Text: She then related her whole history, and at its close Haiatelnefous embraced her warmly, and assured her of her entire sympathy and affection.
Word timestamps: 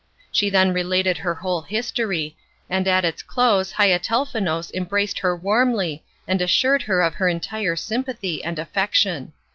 She 0.31 0.49
then 0.49 0.73
related 0.73 1.19
her 1.19 1.35
whole 1.35 1.61
history, 1.61 2.35
and 2.67 2.87
at 2.87 3.05
its 3.05 3.21
close 3.21 3.73
Haiatelnefous 3.73 4.73
embraced 4.73 5.19
her 5.19 5.35
warmly, 5.35 6.03
and 6.27 6.41
assured 6.41 6.81
her 6.81 7.01
of 7.03 7.13
her 7.13 7.27
entire 7.29 7.75
sympathy 7.75 8.43
and 8.43 8.57
affection. 8.57 9.33